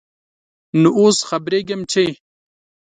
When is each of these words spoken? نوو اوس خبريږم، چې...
نوو 0.81 0.91
اوس 1.01 1.17
خبريږم، 1.29 1.81
چې... 1.91 2.05